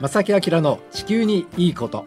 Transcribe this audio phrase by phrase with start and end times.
[0.00, 2.04] 正木明の地球にいいこと。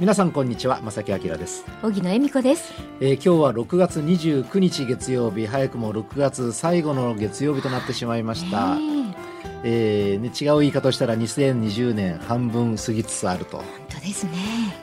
[0.00, 1.64] 皆さんこんにちは正木明です。
[1.82, 5.46] 荻野恵美子です、えー、今日は6月29日月曜日。
[5.46, 8.76] 早くも6月最後の月曜日となってしまいました、
[9.64, 10.18] え。
[10.18, 13.58] ーね、違う言い方をしたら2020年半分過ぎつつあると。
[13.58, 14.32] 本当ですね。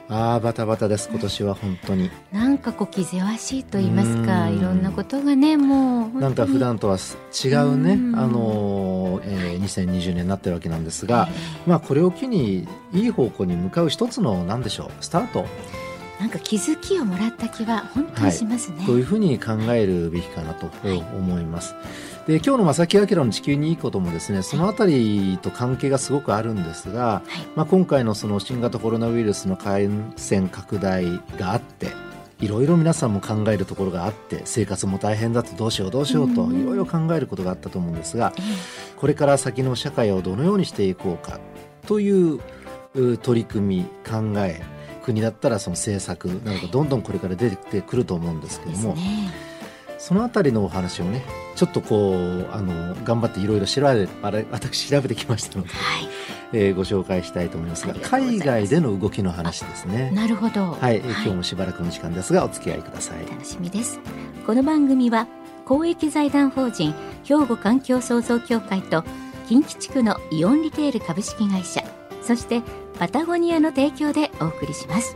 [0.07, 2.09] ああバタバタです今年は本当に。
[2.31, 6.97] なんかこう気ぜわしいと言いますかいろんなことがねもうなんか普段とは
[7.43, 7.93] 違うね。
[8.15, 11.27] あのー、えー、2020年になってるわけなんですが、
[11.65, 15.45] まあこれを機にいい方向に向かう一つの何でしょうスタート。
[16.19, 20.67] なんか気づきをもらった気は本当にしますね、はい、というふうに考えるべきかなと
[21.15, 21.81] 思います、は
[22.27, 31.05] い、で今日の正木明の地球にいいこともですねそのあたりと関係がすごくあるんですが、はい、まあ、今回のその新型コロナウイルスの感染拡大
[31.37, 31.91] があって
[32.39, 38.33] いろいろ皆さんも考えるところがあって生活も大変だとどうしようどうしようといろいろ考えることがあったと思うんですが
[38.95, 41.39] これから先の社会をどのようにしていこうか
[41.87, 42.39] という
[43.21, 44.61] 取り組み考え
[45.03, 49.31] 国だったらその政策などがどんどんこれから出てくると思うんですけども、ね、
[49.97, 51.23] そのあたりのお話をね
[51.55, 54.07] ちょっとこうあの頑張っていろいろ調べ
[54.51, 56.09] 私調べてきましたので、はい、
[56.53, 60.11] えー、ご紹介したいと思いますが海外での動きの話ですね。
[60.11, 63.25] なるほど、はい、今日もしばらくの時間ですがお付き合いください。
[63.25, 63.99] 楽しみです。
[64.45, 65.27] この番組は
[65.65, 69.03] 公益財団法人兵庫環境創造協会と
[69.47, 71.83] 近畿地区のイオンリテール株式会社
[72.21, 72.61] そして
[72.99, 75.15] パタゴニアの提供でお送りします。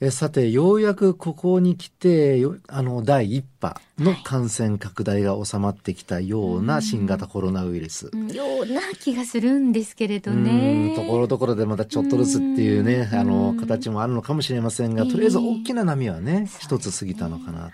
[0.00, 10.94] えさてようやくここに来てあの第一波の感染拡大が収まってきたような新型コロナウイルス、うん、ような気がするんですけれどね。
[10.96, 17.72] ところどころでまたちょっとずつっていうねあの形もあるのかもしれませんがとりあえず大きな波はね一、つ過ぎたのかなと。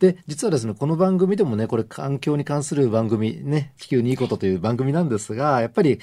[0.00, 5.98] で、実はですね、この番組でもね、これ環境に関する番組、ね、地球にいいことという番組なんですが、やっぱり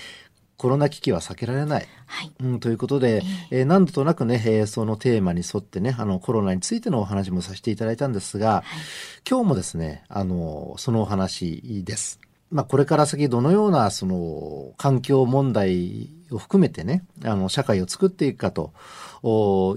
[0.58, 1.88] コロナ危機は避けられない。
[2.06, 3.22] はい、うん、ということで、
[3.52, 8.64] えー、えー、何度となくね、えー、そのテーマに沿ってね、あの、コロナについてのお話もさせていただいたんですが、はい、
[9.30, 12.20] 今日もですね、あの、そのお話です。
[12.52, 18.74] まあ、これから先どのような、その、環境問題を含めてね、あの、社会を作っていくかと、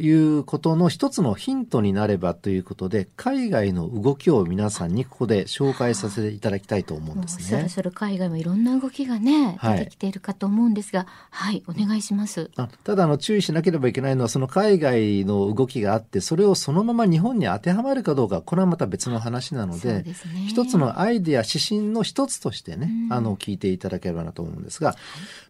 [0.00, 7.44] いうことの一つのヒントになればということで、海外の動きを皆さんにここで紹介させていただきたいと思うんですね。
[7.44, 12.50] そろそろ海外もいろんな動きがね、出てきているかと思うんですが、はい、はい、お願いします。
[12.56, 20.14] あただ、あの、注意しなければいけないのは、その海外の動きがあって、それをそのまま日本に当てはまるかどうか、これはまた別の話なので、でね、
[20.46, 24.96] 一つのアイデア、指針の一つとしてね、うん、あの、聞いていただければなと思うんですが、はい、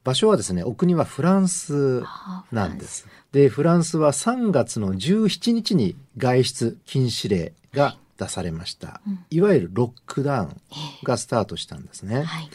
[0.04, 2.03] 場所はですね、お国はフランス
[2.50, 3.06] なんです。
[3.32, 8.88] で、フランスは3月の17日に外出禁止令が出されました。
[8.88, 10.56] はいうん、いわゆるロックダウン
[11.03, 12.22] がスタートしたんですね。
[12.22, 12.49] はい、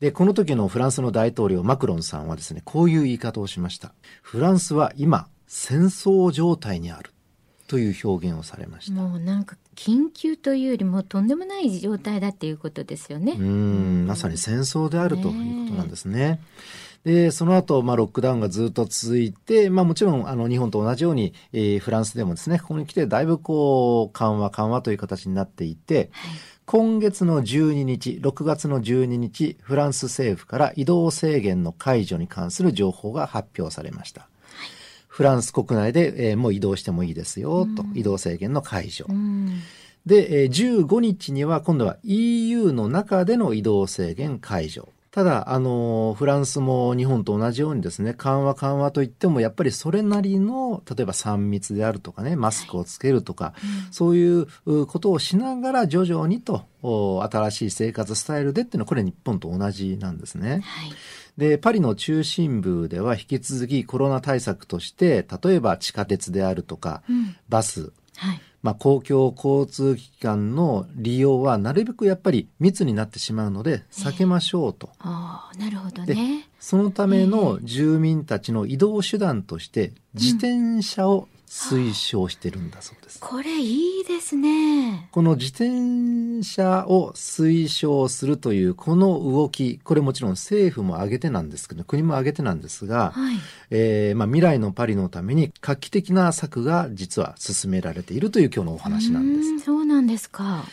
[0.00, 3.92] で、この時のフランスの大統領マクロンさんはですね、こういう言い方をしました。
[4.22, 7.10] フランスは今、戦争状態にある。
[7.66, 9.00] という表現をされました。
[9.00, 13.32] もうなんか緊急というよりもとんでもない状態だっていうことですよね。
[13.32, 16.40] うん、まさに戦争であるということなんですね。
[17.04, 26.08] で、その後、まあ、ロックダウンがずっと続いて、まあ、もちろん、あの、日本と同じように、えー、フランスでもですね、ここに来て、だいぶこう、緩和、緩和という形になっていて、はい、
[26.64, 34.28] 今月の12日、6月の12日、フランス政府から移動制限の解除に関する情報が発表されました。
[35.06, 39.06] フランス国内で、えー、もう移動してもいいですよ、と、移動制限の解除。
[40.06, 44.88] で、えー、15日には今度は EU の中での移動制限解除。
[45.14, 53.54] ただ、あの、フランスも日本と同じようにですね、緩和緩和といっても、やっぱりそれなりの、例えば3密であるとかね、マスクをつけるとか、
[53.86, 54.46] うん、そういう
[54.86, 60.62] ことをしながら徐々にと、新しい生活スタイルでっていうのは、これ日本と同じなんですね。
[60.64, 60.92] はい。
[61.38, 67.36] で、パリの中心部では引き続きコロナ対策として、例えば地下鉄であるとか、うん。
[67.48, 74.88] バス、はいまあ、公共交通機関の利用はなるべくやっぱり密になってしまうので避けましょうと。
[75.00, 76.48] ああなるほどでね。
[76.58, 83.20] そのための住民たちの移動手段として自転車を推奨してるんだそうです。
[83.20, 85.08] これいいですね。
[85.12, 93.36] この自転車を推奨するというこの動き、これもちろん政府も挙げてなんですけど、国も挙げてなんですが、はい、
[93.70, 99.60] えー、まあ、未来のパリのために画期的な策が実は進められているという今日のお話なんです。
[99.60, 100.64] そうなんですか。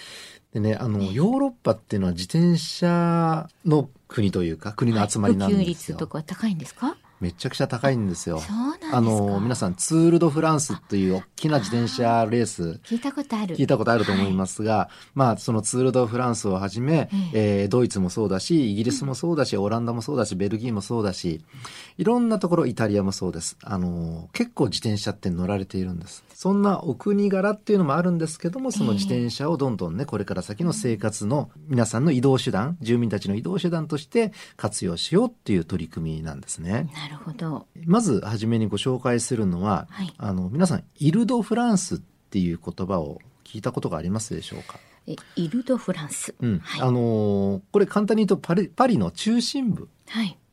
[0.52, 5.58] でね、あの、ヨーロッパっていうのは自転車の国というか、国の集まりなんですよ。
[5.58, 6.98] はい、普及率とか高いんですか？
[7.22, 8.42] めちゃくちゃ高いんですよ。
[8.92, 12.80] あの、皆さん、ツール・ド・フランスという大きな自転車レース。
[12.84, 13.56] 聞いたことある。
[13.56, 21.42] 聞いたことあると思いますが、はい、まあ、そのツール・ド・フランスをはじめ、ええー、ドイツもそうだし、イギリスもそうだし、オランダもそうだし、ベルギーもそうだし、
[22.00, 23.56] いろんなところ、イタリアもそうです。
[23.62, 26.24] あの、結構自転車って乗られているんです。
[26.34, 36.90] そんなお国柄っていうのもあるんですけども、その自転車をどんどんね、これから先の生活の皆さんの移動手段、住民たちの移動手段として活用しようっていう取り組みなんですね。
[36.96, 37.68] なるほど。
[37.86, 41.98] まずはじめにご紹介するのは、はい、あの皆さんイルド・フランスっ
[42.30, 44.80] ていう言葉を聞いたことがありますでしょうか？
[45.36, 46.60] イルド・フランス、うん。
[46.60, 49.90] はい、あのこれ簡単に言うとパリパリの中心部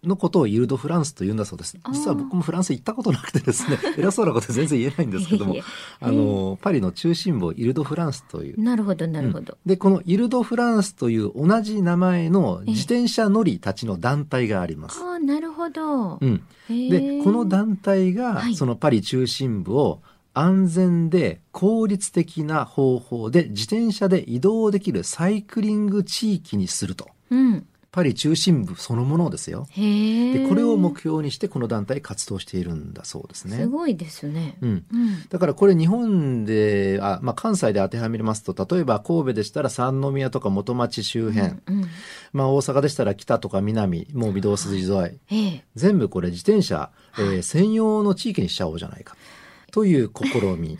[0.05, 1.77] のことをイルド・フランスと言うんだそうです。
[1.93, 5.57] 実は僕もフランス行ったことなくてですね、 偉そうなこと全然言えないんですけども、
[6.01, 8.61] あの、パリの中心部をイルド・フランスという。
[8.61, 15.01] なるほど、なるほど、うん、で、このイルド・フランスという同じ名前の自転車乗りたちの団体があります。
[15.03, 16.19] あなるほど。
[16.21, 16.43] うん。
[16.69, 20.01] で、この団体が、そのパリ中心部を、
[20.35, 27.09] 安全で効率的な方法で自転車で移動できるサイクリング地域にすると。
[27.31, 27.67] うん、
[27.99, 29.67] パリ中心部そのものですよ。
[29.75, 33.57] でこれを目標にしてこの団体活動しているんだそうですね。
[33.57, 34.57] すごいですね。
[34.61, 34.85] うん。
[34.93, 41.89] うん、だからこれ日本で、あまあ、関西で当てはめますと、例えば神戸でしたら三宮とか元町周辺、うんうん、
[42.33, 49.17] まあ大阪でしたら北とか南、もう御堂筋沿い、全部これ自転車、えー、専用の地域にしちゃおうじゃないか
[49.73, 50.79] という試み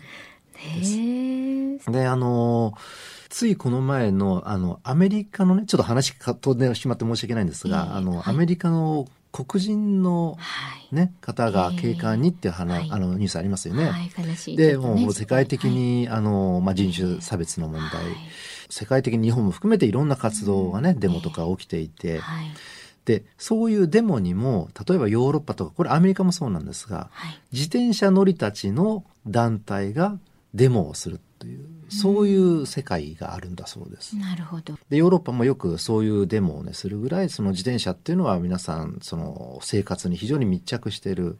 [0.79, 1.91] です。
[1.91, 3.08] で、あのー
[3.39, 10.37] ついこの前の、あの、アメリカのね、ちょっと話が飛んでしまって申し訳ないんですが、えー、あの、はい、アメリカの黒人の
[10.91, 13.85] ね、はい、方が警官にっていう話、えー、あのニュースありますよね。
[13.85, 18.03] はい、ねで、もう世界的に、はい、あの、まあ、人種差別の問題、
[18.69, 22.19] 世界的に日本も含めていろんな活動がね、デモとか起きていて、
[23.05, 27.09] で、そういうデモにも、例えばヨーロッパとか、これアメリカもそうなんですが、
[27.53, 30.19] 自転車乗りたちの団体が
[30.53, 34.15] デモをするという、そういう世界があるんだそうです。
[34.17, 34.75] なるほど。
[34.89, 41.39] で、ヨーロッパもよくそういうデモをね、するぐらい、その自転車っていうのは皆さん、その生活に非常に密着している、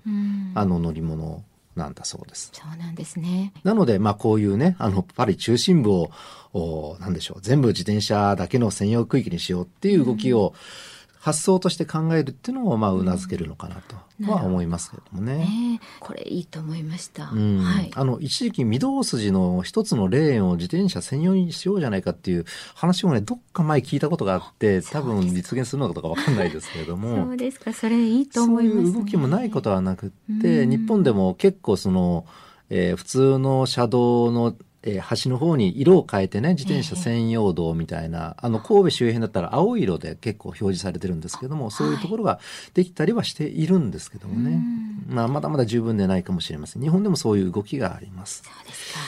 [0.56, 1.44] あの乗り物
[1.76, 2.52] なんだそうです。
[2.54, 3.54] そうなんですね。
[3.64, 6.12] なので、まあこういうね、あの、パリ中心部を、
[6.52, 10.99] おなんでしょう、全部自転車だけの専用区域にしようっていう動きを、うん
[11.30, 13.96] 発想として考えるっていうのもまあうなずけるのかなと
[14.32, 15.80] は思いますけどもね。
[16.00, 17.30] これいいと思いました。
[17.30, 27.26] うん、はい、あの一時期御堂筋の一つのレーンを自転車専用にしようじゃないかっていう話もねどっか前聞いたことがあって多分実現するのかどうかわかんないですけれども。
[27.26, 27.72] そうですか。
[27.74, 32.26] それいいと思います、ね、そういう動きもないことはなくって、日本でも結構その、
[32.70, 42.40] えー、普通の車道のえー、橋の方に色を変えてね、自転車専用道みたいな、えー、あの、神戸周辺だったら青色で結構表示されてるんですけども、そういうところが
[42.74, 44.62] できたりはしているんですけどもね。
[45.08, 46.82] まあ、まだまだ十分でないかもしれません。
[46.82, 48.44] 日本でもそういう動きがあります。
[48.44, 49.00] そうですか。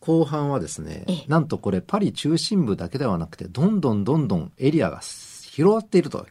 [0.00, 5.02] 後半はですね、なんとこれパリ中心部だけではなくて、どんどんどんどんエリアが
[5.50, 6.26] 広がっていると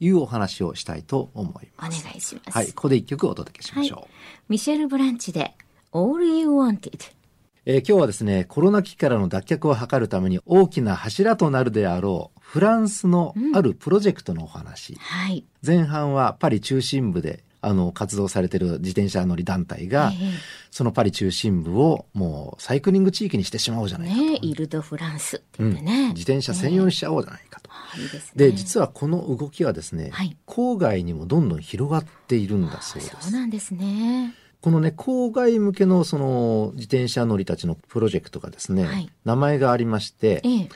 [0.00, 2.04] いうお話をしたいと思います。
[2.04, 2.58] お願いします。
[2.58, 3.98] はい、ここで一曲お届けしましょう。
[4.00, 4.08] はい、
[4.48, 5.54] ミシェル・ブランチで
[5.92, 7.21] All You Wanted。
[7.64, 14.94] えー、今日はですね、コロナ危機からの脱却を図るために大きな柱となるであろう、フランスのあるプロジェクトのお話。
[14.94, 15.44] うん、はい。
[15.64, 20.30] 前半はパリ中心部で、あの、活動されている自転車乗り団体が、えー、
[20.72, 24.20] そのパリ中心部をもうサイクリング地域にしてしまおうじゃないかと。
[24.22, 27.70] ねイルド・フランスってね、うん、自転車専用にしちゃおうじゃないかと。
[27.94, 28.32] えー、いいですね。
[28.34, 33.16] で、実はこの動きはですね、はい、郊外にもどんどん広がっているんだそうです。
[33.20, 34.34] そうなんですね。
[34.62, 40.68] このね、郊外向けのその自転車乗りたちのプロジェクトがですね、はい、名前がありまして、ええ、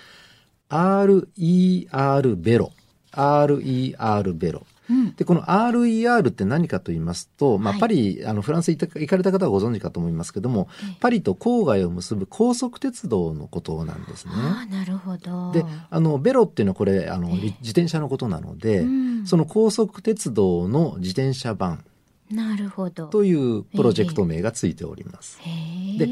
[0.68, 2.72] RER ベロ。
[3.12, 4.66] RER ベロ。
[4.90, 10.68] うん、で、この RER って何かと言いますと、まあ、パリ、あの、フランス行行かれた方はご存知かと思いますけども、
[11.00, 14.32] パリと郊外を結ぶ高速鉄道のことなんですね。
[14.34, 15.52] あなるほど。
[15.52, 21.84] で、あの、ベロっていうのはこれ、あの、自転車のことなので、うん、その高速鉄道の自転車版。
[22.30, 23.06] なるほど。
[23.06, 25.38] というプロジェクト名がついております。
[25.98, 26.08] で、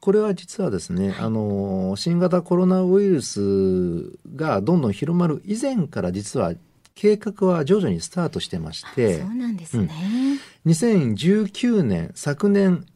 [0.00, 6.54] これは実はですね、はい、あの、新型コロナウイルスがどんどん広まる以前から実は
[6.94, 9.88] 計画は徐々にスタートしてまして、そうなんですね。
[10.64, 12.86] うん、2019年、昨年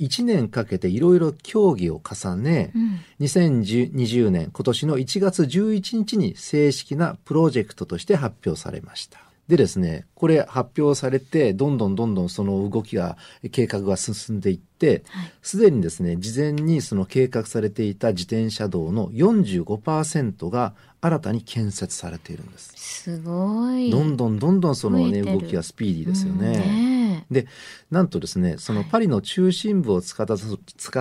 [0.00, 9.20] 1年かけていろいろ協議を重ね、うん、2020年今年の1月11日に正式なプロジェクトとして発表されました。
[9.48, 13.16] でですね、これ発表されて、どんどんどんどんその動きが、
[13.50, 15.02] 計画が進んでいって、
[15.42, 22.72] す、で、にですね、事前にその計画されていた自転車道の45%が新たに建設されているんです。
[22.76, 23.90] すごい。
[23.90, 26.50] どんどんどんどんそのね、動きがスピーディーですよね。
[26.52, 27.48] ねで、
[27.90, 30.26] なんとですね、そのパリの中心部をつか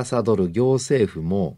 [0.03, 1.57] さどる行政府も、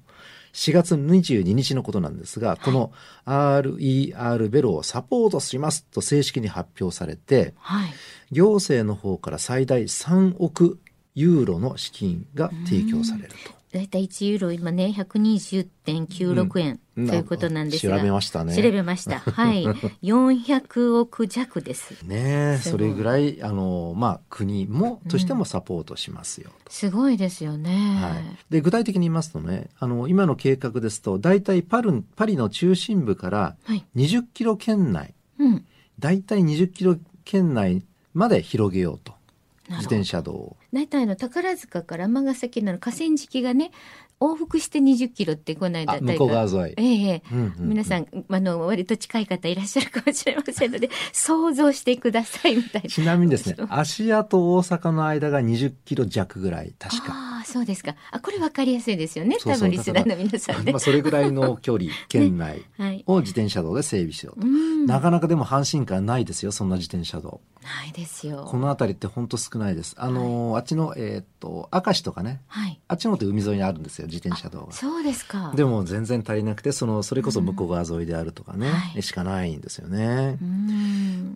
[0.54, 2.92] 4月22日のことなんですが、この
[3.26, 7.94] RER ベロをサポートしますと正式に発表されて、はい、
[8.32, 10.80] 行政の方から最大3億
[11.16, 13.63] ユーロの資金が提供されると。
[13.74, 17.98] 大体1ユーロ今ね120.96円、ということなんですが。
[17.98, 18.56] 調べましたね。
[18.56, 19.20] 調べました。
[19.32, 19.66] はい。
[20.04, 22.04] 400億弱です。
[22.04, 33.56] ねそれぐらいあのまあ国もとしてもサポートしますよ、うん、すごいですよね、はい、で具体的に言いますとねあの今の計画ですと大体パルパリの中心部から
[33.96, 35.66] 20キロ圏内、はい、うん、
[36.00, 39.13] 大体20キロ圏内まで広げようと
[39.70, 43.72] 自転車道を大体の宝塚から尼崎の河川敷がね
[44.20, 46.74] 往復して20キロってこの間向こう側沿い。
[46.78, 52.90] ええ、うんうんうん、皆さんあの割と近い方いらっしゃるかもしれませんので 想像してくださいみたいな。
[52.90, 57.33] ちなみにですね、芦屋と大阪の間が20キロ弱ぐらい確か。
[57.46, 57.96] そうですか。
[58.12, 59.38] あこれわかりやすいですよね。
[59.44, 60.72] 多分リスナーの皆さんね。
[60.72, 62.64] まあそれぐらいの距離 県内
[63.06, 64.48] を自転車道で整備しようと。
[64.48, 67.42] ねなかなかでも阪神間ないですよそんな自転車道。
[67.64, 68.46] ないですよ。
[68.48, 69.96] この辺りって本当少ないです。
[69.98, 74.74] あの、はい、あっちのえー、っと明石とかね、はい、あっちのって海沿いにあるんですよ自転車道が。
[74.74, 75.54] そうですか。
[75.56, 80.38] でも全然足りなくて、その、それこそ向こう側沿いであるとかね、うんしかないんですよね。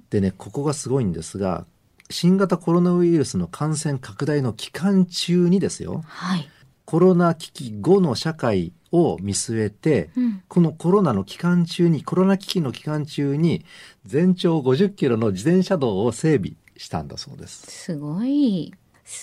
[0.10, 1.66] でね、ここがすごいんですが、
[2.10, 6.50] 新型コロナウイルスの感染拡大の期間中にですよ、はい、
[6.86, 13.66] コロナ危機後の社会を見据えて、うん、このコロナの期間中に、コロナ危機の期間中に、
[14.06, 17.70] 全長50キロの自転車道を整備したんだそうです。
[17.70, 18.74] すごい。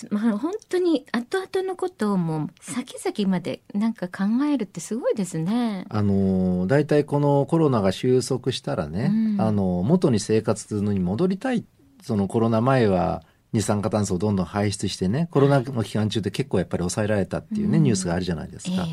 [0.09, 5.85] まあ本当に後々のことをもう先々までなんか考えるってすごいですね。
[5.89, 11.63] あの大体このコロナが収束したらね、うん、あの元に生活に戻りたい
[12.05, 18.85] そのコロナ前は二酸化炭素をどんどん排出してねコロナの期間中で結構やっぱり抑えられたっていうね、うん、ニュースがあるじゃないですか、えー、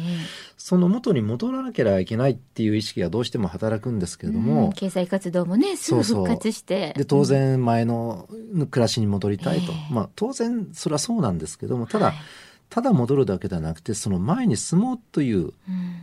[0.56, 6.94] その元に戻らなければいけないっていう意識がどうしても働くんですけれども、うん、経済活動もねすぐ復活して。
[6.96, 8.28] で当然前の
[8.70, 12.14] 暮らしに戻りたいと、えー、まあ当然それはそうなんですけどもただ、はい
[12.72, 15.52] ただ戻るだけではなくてその前に進もうという、うん、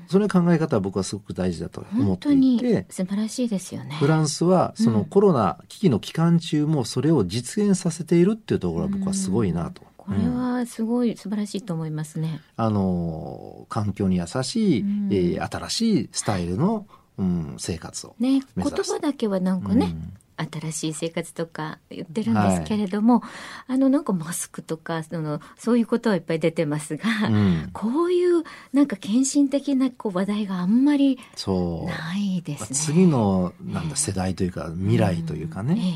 [0.08, 3.96] その考え方は僕はすごく大事だと思っていて素晴らしいですよね。
[3.96, 9.82] フランスはそのコロナ危機の期間中もそれを実現させているっていうところは僕はすごいなと。
[9.98, 12.40] これはすごい素晴らしいと思いますね。
[12.56, 16.86] あの環境に優しい、うん、えー、新しいスタイルの、
[17.18, 23.28] うん、生活をね言葉だけはなんかね、うん新しい生活とか言ってるんですけれども、は
[23.70, 28.44] い、あのなんかマスクとかそのそういうことはいっぱい出てますが、うん、こういう
[28.74, 32.68] なんか献身的なこう話題があんまりないですね。
[32.72, 35.90] 次のなんだ世代というか未来というかね、うんえー、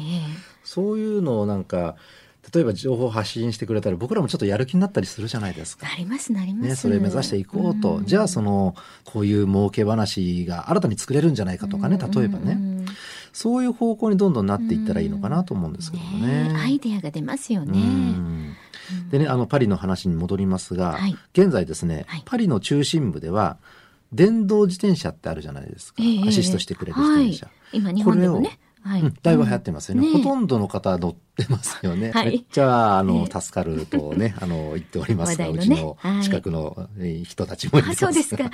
[0.64, 1.96] そういうのをなんか
[2.54, 5.88] 例えば情報発信してくれたら僕らもちょっとやる気になったりするじゃないですか。
[5.88, 6.70] なりますなります。
[6.70, 7.96] ね、それ目指していこうと。
[7.98, 12.58] うん、じゃあそのこういう儲け話が新たに作れるんじゃないかとかね、例えばね。
[12.88, 12.96] うん
[13.34, 16.50] そういう方向にどんどんなっていったらいいのかなと思うんですけどね。
[16.50, 18.56] ねアイデアが出ますよね。
[19.10, 23.58] でね、あのパリの話に戻りますが、はい、現在ですね、はい、パリの中心部では
[24.12, 26.04] 電動自転車ってあるじゃないですか。
[26.04, 27.48] えー、アシストしてくれる自転車。
[27.48, 28.60] はい、今日本でもね。
[28.84, 30.08] はい、うん、だいぶ流行ってますよね。
[30.08, 32.12] うん、ほとんどの方乗ってますよね。
[32.13, 36.90] はい、めっちゃ、あの、助かるとね、あの、言っておりますが、ね、うちの近くの
[37.24, 38.00] 人たちもいます。
[38.00, 38.52] そうですか。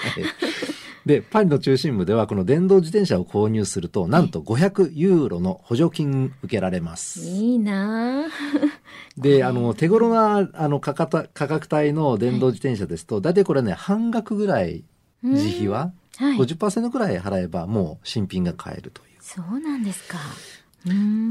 [1.10, 7.22] で、パリの中心部では、この電動自転車を購入すると、なんと500ユーロの補助金受けられます。
[7.22, 8.28] いいな。
[9.18, 14.84] で、あの、手頃な、あの、価格価格帯の電動自転車ですと、大体これね、半額ぐらい、
[15.24, 19.08] 自費は、はい、50%ぐらい払えば、もう新品が買えるという。
[19.20, 20.20] そうなんですか。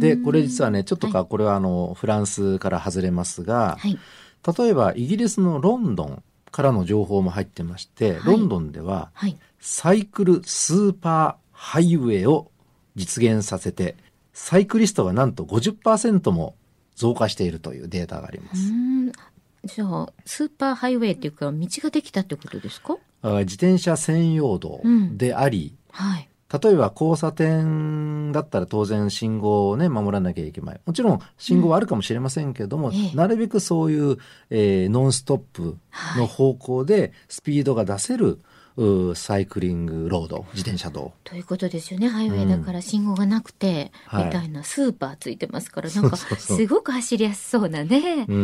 [0.00, 3.97] で、これ実はね、ちょっとか、これはあの、フランスから外れますが、はい、
[4.58, 9.12] 例えばイギリスのロンドンからの情報も入ってまして、はい、ロンドンでは、
[9.61, 12.50] サイクルスーパーハイウェイを
[12.95, 13.97] 実現させて、
[14.33, 16.55] サイクリストがなんと50%も
[16.95, 18.61] 増加しているというデータがあります。
[19.65, 22.97] じゃあ、スーパーハイウェイっていうか、道ができたってことですか？
[23.23, 24.81] 自転車専用道
[25.17, 26.29] であり、うんはい、
[26.62, 30.81] 例えば交差点だったら当然信号をね、守らなきゃいけない。
[30.87, 34.19] もちろん信号はあるかもしれませんけども、うん、なるべくそういう、
[34.50, 35.77] えー、ノンストップ
[36.17, 38.38] の方向でスピードが出せる、
[39.14, 41.12] サイクリングロード自転車道。
[41.25, 42.08] ということですよね。
[42.08, 48.35] ハイウェイだから信号がなくて、うん、みたいなスーパーついてますから、はい、なんかすごく走りやすそうなね道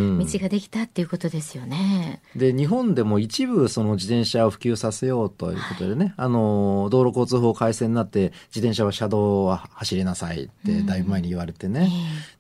[0.41, 2.21] ができたっていうことですよね。
[2.35, 11.89] で日本でも一部その自転車を普及させようということでね、はい、あの道路交通法改正になって自転車は車道は走りなさいってだいぶ前に言われてね、うん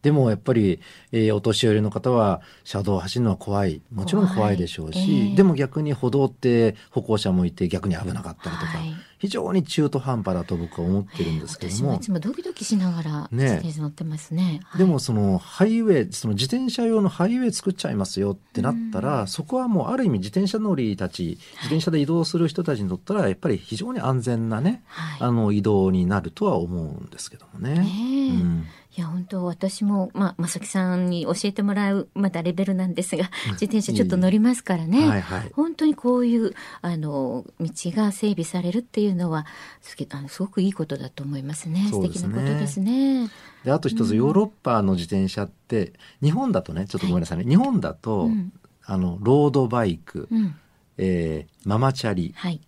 [0.04, 0.80] でもやっぱり、
[1.12, 3.80] えー、お年寄りの方は車道を走るのは怖い。
[3.90, 27.74] もちろん怖いでしょうし、えー、でも逆に歩道って歩行者もいて逆に危なかったりとか、はい、非常に中途半端だと僕は思ってるんですけども、えー、いつもドキドキしながら自転車乗ってますね、ねはい、でもそのハイウェイその自転車用のハイウェイ作っちゃいますよってなったら、うん、そこはもうある意味自転車乗りたち自転車で移動する人たちにとったらやっぱり非常に安全なね、はい、あの移動になるとは思うんですけどもね。
[27.78, 27.82] え。
[27.82, 39.46] ーうんいや本当私もまあ正木さんに教えてもらうまだレベルなんですが自転車ちょっと乗りますからね、はいはい、本当にこういうあの道が整備されるっていうのは
[39.80, 41.80] すあのすごくいいことだと思いますね。
[41.80, 41.90] すね。
[41.90, 43.30] 素敵なことですね。
[43.64, 48.52] であと一つ、ヨーロッパの自転車って日本だとねちょっとごめんなさいね、はい、日本だと、うん、
[48.84, 50.54] あのロードバイク、うん、
[50.98, 52.60] えー、ママチャリ、はい、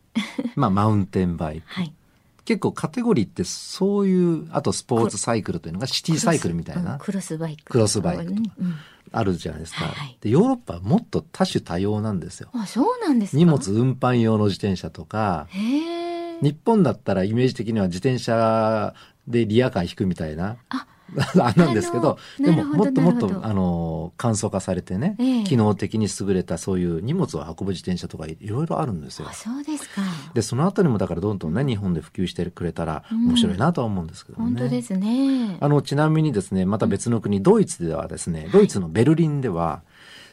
[0.56, 1.68] まあマウンテンバイク。
[1.68, 1.92] はい
[2.46, 6.96] 結構カテゴリーってそういうあとスポーツサイクルというのがシティサイクルみたいな。
[6.98, 7.64] クロスバイク。
[7.64, 8.40] クロスバイクとか。
[9.12, 12.48] あるじゃないですか、はい、でヨーロッパはもっと多種多様なんですよ。
[12.52, 15.48] あそうなんです荷物運搬用の自転車とか。
[16.42, 18.94] 日本だったらイメージ的には自転車
[19.26, 20.56] でリアカー引くみたいな。
[20.68, 20.86] ああ
[21.34, 29.28] なんですけどでももっともっとあの簡素化されてね、えー、機能的に優れたそういう荷物を運ぶ自転車とかいろいろあるんですよ。
[29.32, 30.02] そうですか
[30.34, 34.44] でそのあたりもだからどんどんね日本で普及してくれたら面白いなとは思うんですけどね。
[34.44, 39.82] うん、本当ですねあのちなみにですねまた別の国、ドイツではですねドイツのベルリンでは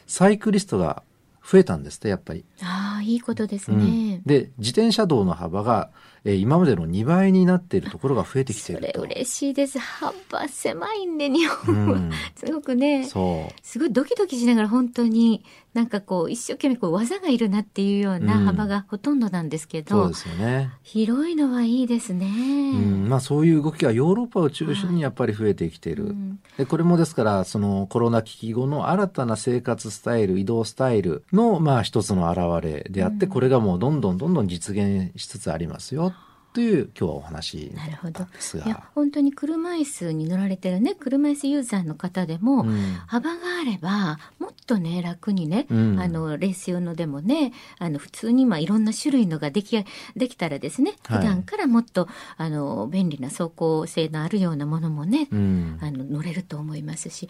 [0.06, 1.02] サイクリストが
[1.44, 2.44] 増えたんですってやっぱり。
[2.62, 3.76] ああいいことですね。
[3.76, 5.90] うん、で自転車道の幅が
[6.26, 9.78] えー、今までの2倍になっているところが増えてきているそれ嬉しいです。
[9.78, 13.04] 幅狭いんで日本は、うん、 すごくね。
[13.04, 13.54] そう。
[13.62, 20.70] すごいドキドキしながら本当になんかこう一生懸命こう技がいるなっていうような幅がほとんどなんですけど、うん、そうですよね。
[20.82, 22.30] 広いのはいいですね、う
[22.78, 26.14] ん、まあそういう動きがヨーロッパを中心にやっぱり増えてきている、
[26.56, 36.13] でこれもですからそのコロナ危機後の新たな生活スタイル移動スタイルのまあ一つの表れであって、これがもうどんどんどんどん実現しつつありますよ
[36.54, 38.28] という今日はお話なるほど。
[38.64, 57.28] いや本当に車椅子に乗られてるね車椅子ユーザーの方でも、うん、幅があればもっとね楽にね、うん、あのレース用のでもねあの普通にまあいろんな種類のができできたらですね普段からもっと、はい、あの便利な走行性のあるようなものもね、うん、あの乗れると思いますし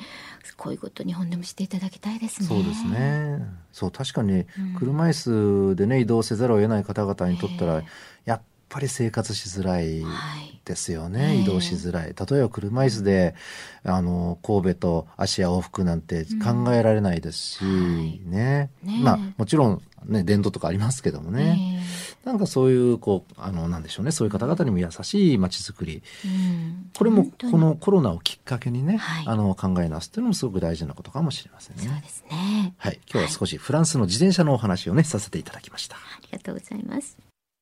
[0.59, 2.49] こういうこと日本でもしていただきたいですね。
[2.49, 3.43] そうですね。
[3.73, 4.45] そう確かに
[4.79, 7.83] 車椅子でね移動せざるを得ない方々にとったら、
[8.27, 8.43] やっ
[8.75, 10.05] ぱり生活しづらい
[10.65, 12.07] ですよね、はい、移動しづらい。
[12.07, 13.37] 例えば車椅子で
[13.85, 21.85] あの神戸と芦屋往復なんて考えられないですし、うん、ね、ね、まあもちろんね電動とかありますけどもね、
[22.25, 24.11] なんかそういうこうあのなんでしょうね。
[24.11, 31.85] そういう方々にも優しい街づくり、うん、これもこのコロナをきっかけにね、はい、あの考え直すっていうのもすごく大事なことかもしれませんね。
[31.85, 32.75] そうですね。
[32.77, 32.99] はい。
[33.09, 35.95] 今日は少しフランスの自転車のお話をねさせていただきました。
[35.95, 37.34] ありがとうございます。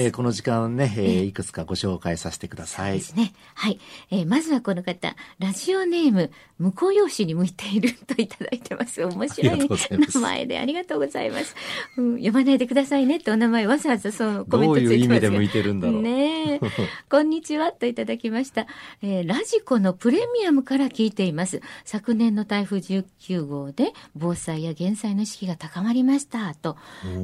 [0.00, 2.92] えー、この時間ね、えー、いくつかご紹介させてください。
[2.94, 3.32] ですね。
[3.54, 3.80] はい。
[4.12, 6.30] えー、まずはこの方、ラジオネーム、
[6.60, 9.04] 向用紙に向いているといただいてます。
[9.04, 11.56] 面白い名前でありがとうございます。
[11.96, 16.02] うん、読まないでくださいねってお名前わざわざそのコメントついてますどういう意味で向いてるんだろう。
[16.02, 16.60] ね
[17.10, 18.68] こんにちはといただきました。
[19.02, 21.60] えー、ラジコのプレミアムから聞いています。
[21.84, 26.76] 昨年の台風19号で防災や減災の意識が高まりましたと。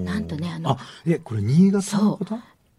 [0.05, 0.71] なんとね、あの。
[0.71, 2.37] あ、え、これ新潟のこと？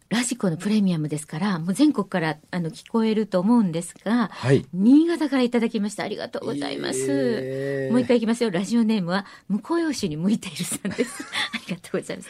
[0.10, 6.04] ラジコのプレミアムですから、もう全国からあの聞こえると思うんですが、はい、新潟からいただきました。
[6.04, 7.06] ありがとうございます。
[7.10, 8.52] えー、もう一回いきますよ。
[8.52, 11.24] ラジオネームは、向用紙に向いているさんです。
[11.54, 12.30] ありがとうございます。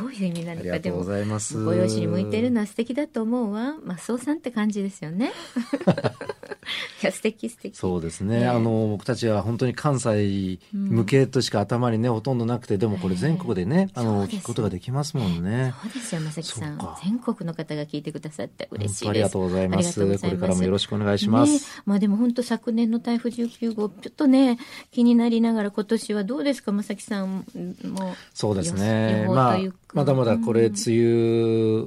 [0.00, 3.76] どういう意味なのか、でも、向用紙に向いているのは素敵だと思うわ。
[3.84, 5.32] まあ、そうさんって感じですよね。
[7.02, 7.76] いや素敵素敵。
[7.76, 15.74] そうですね、あの僕たちは本当に関西向けとしか頭にね、ほとんどなくてでもこれ全国でね、あの聞くことができますもんね。
[15.82, 16.78] そうですよ正木さん。
[17.02, 20.00] 全国の方が聞いてくださって嬉しいありがとうございます。
[20.18, 24.58] これからもよろしくお願いします、ね、まあでも本当昨年の台風19号ちょっとね
[24.92, 27.44] 気になりながら今年はどうですか正木さん
[27.84, 28.14] も。
[28.34, 29.26] そうですね。
[29.28, 29.58] まあ
[29.92, 31.86] まだまだこれ梅雨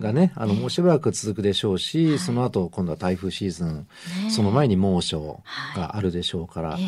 [0.00, 3.86] がね、あのもうしばらく続くでしょうし、はい、その後今度は台風シーズン、
[4.24, 5.40] ね、その前に猛暑
[5.74, 6.82] があるでしょうから、はい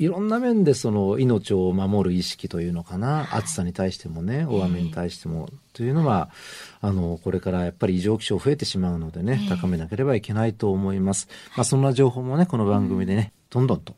[0.00, 6.30] いろんな面でその命を守る意識というのかな、はい、暑さに対してもね大雨に対しても、というのは
[6.80, 11.28] あのこれからやっぱり異常気象増えてしまうのでね、高めなければいけないと思います。
[11.54, 13.94] まあ、そんな情報もねこの番組でね、どんどんと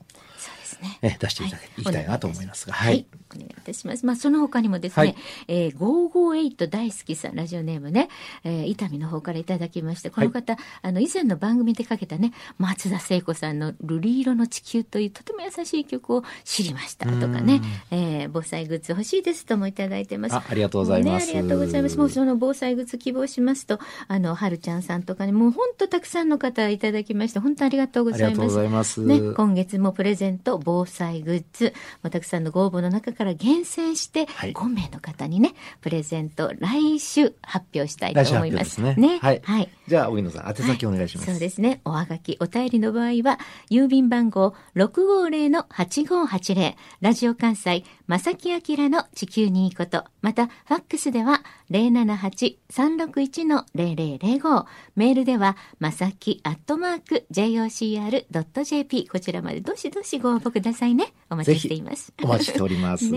[0.82, 4.04] ね、え出していただきたいなと思いますが、はい、お願いいたします。
[4.04, 5.16] まあその他にもですね、はい、
[5.48, 8.08] えー、558大好きさんラジオネームね、
[8.44, 20.34] えー、伊丹の方からいただきまして、この方、はい、あの以前の番組でかけたね松田聖子さんの瑠璃色の地球というとても優しい曲を知りましたとかね、えー、防災グッズ欲しいですともいただいてます。
[20.34, 21.98] あありがとうございます、ね、ありがとうございます。
[21.98, 28.28] もうその防災グッズ希望しますと、あのはるちゃんさんとかにもう本当たくさんの方いただきまして本当ありがとうございます。
[28.28, 29.00] ありがとうございます。
[29.00, 38.80] ね今月もプレゼント防災グッズつ、またくさんのご応募の中から厳選して、はい、5名の方にね、プレゼント、来週発表したいと思います。
[38.80, 39.40] ねね、はい。
[39.44, 39.68] はい。
[39.86, 41.80] じゃあ、荻野さん、宛先お願いします、はい、そうですね。
[41.84, 43.38] おはがき、お便りの場合は、
[43.70, 61.14] 郵便番号650-8580、ラジオ関西、正木明の地球にいいこと、また、ファックスでは、078-361-0005、メールでは、まさきアットマーク、jocr.jp、こちらまでどしどしご応募くださいね。
[61.30, 62.12] お待ちしています。
[62.22, 63.08] お待ちしております。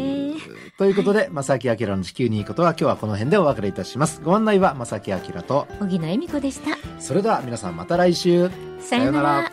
[0.77, 4.21] ということで、正木明の地球にいいことは、今日はこの辺でお別れいたします。
[4.23, 6.77] ご案内は正木明と、荻野恵美子でした。
[7.01, 8.49] それでは皆さんまた来週。
[8.79, 9.51] さようなら。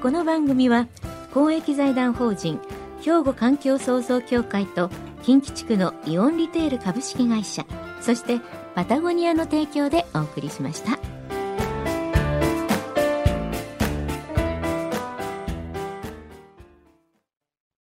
[0.00, 0.86] この番組は、
[1.34, 2.60] 公益財団法人、
[3.00, 4.90] 兵庫環境創造協会と
[5.22, 7.64] 近畿地区のイオンリテール株式会社
[8.00, 8.40] そして
[8.74, 11.09] パタゴニアの提供でお送りしました。